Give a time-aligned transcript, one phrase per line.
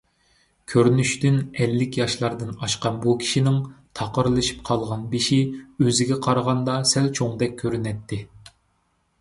[0.71, 3.59] كۆرۈنۈشىدىن ئەللىك ياشلاردىن ئاشقان بۇ كىشىنىڭ
[3.99, 5.39] تاقىرلىشىپ قالغان بېشى
[5.85, 8.21] ئۆزىگە قارىغاندا سەل چوڭدەك كۆرۈنەتتى.